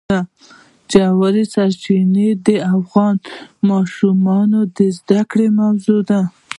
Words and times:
ژورې 0.91 1.43
سرچینې 1.53 2.29
د 2.47 2.49
افغان 2.75 3.15
ماشومانو 3.69 4.59
د 4.77 4.79
زده 4.97 5.21
کړې 5.31 5.47
موضوع 5.59 6.01
ده. 6.09 6.19